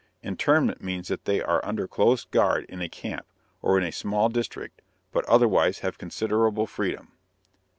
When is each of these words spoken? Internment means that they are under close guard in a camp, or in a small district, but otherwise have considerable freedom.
Internment 0.23 0.81
means 0.81 1.09
that 1.09 1.25
they 1.25 1.43
are 1.43 1.63
under 1.63 1.87
close 1.87 2.23
guard 2.25 2.65
in 2.67 2.81
a 2.81 2.89
camp, 2.89 3.27
or 3.61 3.77
in 3.77 3.83
a 3.83 3.91
small 3.91 4.29
district, 4.29 4.81
but 5.11 5.23
otherwise 5.25 5.81
have 5.81 5.99
considerable 5.99 6.65
freedom. 6.65 7.11